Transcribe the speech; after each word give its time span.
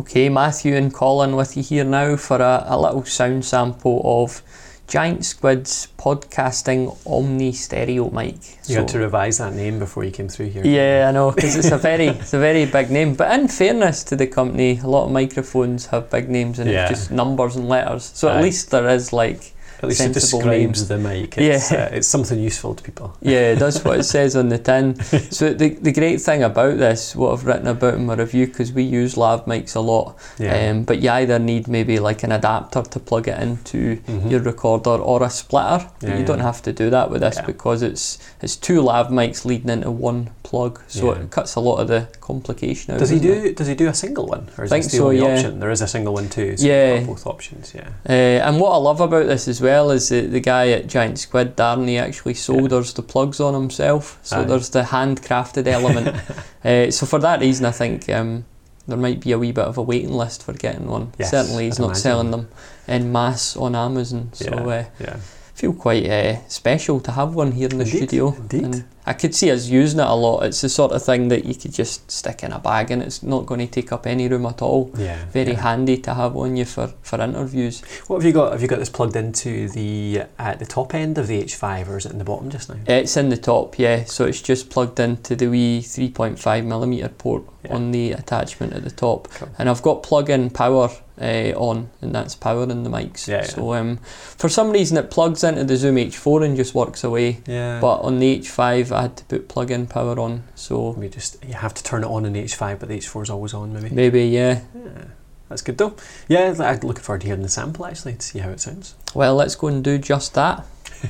Okay, 0.00 0.30
Matthew 0.30 0.76
and 0.76 0.94
Colin 0.94 1.36
with 1.36 1.58
you 1.58 1.62
here 1.62 1.84
now 1.84 2.16
for 2.16 2.36
a, 2.36 2.64
a 2.66 2.80
little 2.80 3.04
sound 3.04 3.44
sample 3.44 4.00
of 4.02 4.40
Giant 4.86 5.26
Squid's 5.26 5.88
podcasting 5.98 6.96
Omni 7.06 7.52
Stereo 7.52 8.08
mic. 8.08 8.36
You 8.66 8.76
had 8.76 8.88
to 8.88 8.98
revise 8.98 9.36
that 9.36 9.52
name 9.52 9.78
before 9.78 10.04
you 10.04 10.10
came 10.10 10.30
through 10.30 10.46
here. 10.48 10.64
Yeah, 10.64 11.06
I 11.10 11.12
know 11.12 11.32
because 11.34 11.54
it's 11.54 11.70
a 11.70 11.76
very 11.76 12.06
it's 12.06 12.32
a 12.32 12.38
very 12.38 12.64
big 12.64 12.90
name. 12.90 13.14
But 13.14 13.38
in 13.38 13.48
fairness 13.48 14.02
to 14.04 14.16
the 14.16 14.26
company, 14.26 14.78
a 14.78 14.86
lot 14.86 15.04
of 15.04 15.12
microphones 15.12 15.84
have 15.88 16.08
big 16.08 16.30
names 16.30 16.58
and 16.58 16.70
Yeah. 16.70 16.88
it's 16.88 17.00
just 17.00 17.10
numbers 17.10 17.56
and 17.56 17.68
letters. 17.68 18.04
So 18.14 18.30
at 18.30 18.42
least 18.42 18.70
there 18.70 18.88
is 18.88 19.12
like 19.12 19.52
At 19.82 19.88
least 19.88 20.00
it 20.02 20.12
describes 20.12 20.46
names. 20.46 20.88
the 20.88 20.98
mic. 20.98 21.38
It's, 21.38 21.70
Yeah. 21.72 21.84
uh, 21.84 21.96
it's 21.96 22.06
something 22.08 22.38
useful 22.38 22.74
to 22.74 22.82
people. 22.82 23.16
Yeah, 23.22 23.54
that's 23.54 23.84
what 23.84 23.98
it 23.98 24.04
says 24.04 24.36
on 24.36 24.48
the 24.48 24.58
tin. 24.58 24.94
So 25.30 25.54
the, 25.54 25.70
the 25.70 25.92
great 25.92 26.20
thing 26.20 26.42
about 26.42 26.78
this, 26.78 27.16
what 27.16 27.32
I've 27.32 27.46
written 27.46 27.66
about 27.68 27.94
in 27.94 28.06
my 28.06 28.14
review, 28.14 28.46
because 28.46 28.72
we 28.72 28.82
use 28.82 29.16
lav 29.16 29.44
mics 29.46 29.74
a 29.76 29.80
lot, 29.80 30.16
Yeah. 30.38 30.70
um, 30.70 30.84
but 30.84 31.00
you 31.00 31.10
either 31.10 31.38
need 31.38 31.66
maybe 31.68 31.98
like 31.98 32.22
an 32.22 32.32
adapter 32.32 32.82
to 32.82 32.98
plug 33.00 33.28
it 33.28 33.38
into 33.40 33.96
Mhm. 34.08 34.30
your 34.30 34.40
recorder 34.40 34.90
or 34.90 35.22
a 35.22 35.30
splitter. 35.30 35.86
But 36.00 36.08
Yeah, 36.08 36.18
you 36.18 36.24
don't 36.24 36.40
have 36.40 36.62
to 36.62 36.72
do 36.72 36.90
that 36.90 37.10
with 37.10 37.20
this 37.22 37.36
Yeah. 37.36 37.46
because 37.46 37.82
it's 37.82 38.18
it's 38.42 38.56
two 38.56 38.80
lav 38.82 39.08
mics 39.08 39.44
leading 39.44 39.70
into 39.70 39.90
one 39.90 40.30
plug, 40.50 40.80
so 40.88 41.14
Yeah. 41.14 41.20
it 41.22 41.30
cuts 41.30 41.54
a 41.54 41.60
lot 41.60 41.76
of 41.78 41.86
the 41.88 42.08
complication 42.20 42.92
out. 42.92 42.98
Does 42.98 43.10
he 43.10 43.18
doesn't 43.20 43.30
it? 43.38 43.42
do? 43.50 43.54
Does 43.54 43.66
he 43.68 43.74
do 43.76 43.88
a 43.88 43.94
single 43.94 44.26
one, 44.26 44.48
or 44.58 44.64
is 44.64 44.70
Think 44.70 44.82
this 44.84 44.92
the 44.92 44.98
so, 44.98 45.04
only 45.08 45.20
yeah. 45.20 45.34
option? 45.34 45.60
There 45.60 45.70
is 45.70 45.80
a 45.80 45.86
single 45.86 46.12
one 46.14 46.28
too. 46.28 46.56
So 46.56 46.66
Yeah. 46.66 47.00
both 47.04 47.24
options. 47.26 47.72
Yeah. 47.74 47.88
Uh, 48.08 48.12
and 48.46 48.58
what 48.60 48.72
I 48.72 48.76
love 48.78 49.00
about 49.00 49.26
this 49.28 49.46
as 49.46 49.60
well 49.60 49.90
is 49.92 50.08
the, 50.08 50.22
the 50.26 50.40
guy 50.40 50.70
at 50.70 50.88
Giant 50.88 51.18
Squid, 51.20 51.56
Darren, 51.56 51.86
he 51.88 51.98
actually 51.98 52.34
solders 52.34 52.92
the 52.94 53.02
plugs 53.02 53.38
on 53.40 53.54
himself. 53.54 54.18
So 54.22 54.40
Aye. 54.40 54.44
there's 54.44 54.70
the 54.70 54.82
handcrafted 54.82 55.66
element. 55.68 56.16
uh, 56.64 56.90
so 56.90 57.06
for 57.06 57.20
that 57.20 57.40
reason, 57.40 57.64
I 57.66 57.70
think 57.72 58.08
um, 58.10 58.44
there 58.88 58.98
might 58.98 59.20
be 59.20 59.30
a 59.32 59.38
wee 59.38 59.52
bit 59.52 59.64
of 59.66 59.78
a 59.78 59.82
waiting 59.82 60.12
list 60.12 60.42
for 60.42 60.52
getting 60.52 60.88
one. 60.88 61.12
Yes, 61.18 61.30
Certainly, 61.30 61.66
he's 61.66 61.78
I'd 61.78 61.82
not 61.82 61.86
imagine. 61.88 62.02
selling 62.02 62.30
them 62.32 62.48
in 62.88 63.12
mass 63.12 63.56
on 63.56 63.74
Amazon. 63.76 64.30
So 64.32 64.46
Yeah. 64.46 64.64
uh, 64.78 64.84
Yeah. 64.98 65.16
feel 65.54 65.72
quite 65.74 66.08
uh, 66.10 66.38
special 66.48 66.98
to 67.00 67.10
have 67.12 67.34
one 67.34 67.52
here 67.52 67.68
in 67.70 67.78
the 67.78 67.84
Indeed, 67.84 68.08
studio. 68.08 68.34
indeed. 68.40 68.64
And 68.64 68.84
I 69.06 69.14
could 69.14 69.34
see 69.34 69.50
us 69.50 69.66
using 69.68 69.98
it 70.00 70.06
a 70.06 70.14
lot. 70.14 70.42
It's 70.44 70.60
the 70.60 70.68
sort 70.68 70.92
of 70.92 71.02
thing 71.02 71.28
that 71.28 71.44
you 71.44 71.54
could 71.54 71.72
just 71.72 72.10
stick 72.10 72.42
in 72.42 72.52
a 72.52 72.58
bag 72.58 72.90
and 72.90 73.02
it's 73.02 73.22
not 73.22 73.46
going 73.46 73.60
to 73.60 73.66
take 73.66 73.92
up 73.92 74.06
any 74.06 74.28
room 74.28 74.46
at 74.46 74.60
all. 74.62 74.90
Yeah. 74.96 75.24
Very 75.32 75.52
yeah. 75.52 75.60
handy 75.62 75.96
to 75.98 76.14
have 76.14 76.36
on 76.36 76.56
you 76.56 76.64
for, 76.64 76.88
for 77.02 77.20
interviews. 77.20 77.80
What 78.06 78.16
have 78.18 78.24
you 78.26 78.32
got? 78.32 78.52
Have 78.52 78.62
you 78.62 78.68
got 78.68 78.78
this 78.78 78.90
plugged 78.90 79.16
into 79.16 79.68
the 79.68 80.22
at 80.38 80.58
the 80.58 80.66
top 80.66 80.94
end 80.94 81.18
of 81.18 81.26
the 81.28 81.42
H5, 81.42 81.88
or 81.88 81.96
is 81.96 82.06
it 82.06 82.12
in 82.12 82.18
the 82.18 82.24
bottom 82.24 82.50
just 82.50 82.68
now? 82.68 82.76
It's 82.86 83.16
in 83.16 83.30
the 83.30 83.36
top, 83.36 83.78
yeah. 83.78 84.04
So 84.04 84.24
it's 84.26 84.42
just 84.42 84.70
plugged 84.70 85.00
into 85.00 85.34
the 85.34 85.48
wee 85.48 85.80
3.5 85.80 86.64
millimeter 86.64 87.08
port 87.08 87.44
Yeah. 87.64 87.74
on 87.74 87.90
the 87.92 88.12
attachment 88.12 88.72
at 88.74 88.84
the 88.84 88.90
top, 88.90 89.28
Cool. 89.34 89.48
and 89.58 89.68
I've 89.68 89.82
got 89.82 90.02
plug-in 90.02 90.50
power 90.50 90.88
uh, 91.20 91.52
on, 91.54 91.90
and 92.00 92.14
that's 92.14 92.34
powering 92.34 92.82
the 92.82 92.88
mics. 92.90 93.28
Yeah, 93.28 93.36
yeah. 93.42 93.42
So 93.44 93.74
um, 93.74 93.98
for 94.38 94.48
some 94.48 94.70
reason 94.70 94.96
it 94.96 95.10
plugs 95.10 95.44
into 95.44 95.64
the 95.64 95.76
Zoom 95.76 95.96
H4 95.96 96.46
and 96.46 96.56
just 96.56 96.74
works 96.74 97.04
away. 97.04 97.40
Yeah. 97.46 97.78
But 97.80 97.98
on 98.00 98.18
the 98.18 98.38
H5, 98.38 98.89
I 98.92 99.02
had 99.02 99.16
to 99.18 99.24
put 99.24 99.48
plug-in 99.48 99.86
power 99.86 100.18
on. 100.18 100.44
So 100.54 100.90
we 100.90 101.08
just 101.08 101.42
you 101.44 101.54
have 101.54 101.74
to 101.74 101.82
turn 101.82 102.04
it 102.04 102.08
on 102.08 102.24
in 102.24 102.32
the 102.32 102.42
H5, 102.42 102.80
but 102.80 102.88
the 102.88 102.98
H4 102.98 103.22
is 103.22 103.30
always 103.30 103.54
on. 103.54 103.72
Maybe. 103.72 103.94
maybe, 103.94 104.24
yeah. 104.24 104.62
Yeah. 104.74 105.04
That's 105.48 105.62
good 105.62 105.78
though. 105.78 105.96
Yeah, 106.28 106.54
I'm 106.60 106.80
looking 106.80 107.02
forward 107.02 107.22
to 107.22 107.26
hearing 107.26 107.42
the 107.42 107.48
sample 107.48 107.84
actually 107.84 108.14
to 108.14 108.22
see 108.22 108.38
how 108.38 108.50
it 108.50 108.60
sounds. 108.60 108.94
Well, 109.14 109.34
let's 109.34 109.56
go 109.56 109.66
and 109.66 109.82
do 109.82 109.98
just 109.98 110.34
that. 110.34 110.64